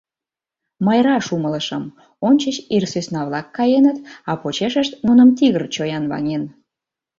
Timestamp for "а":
4.29-4.31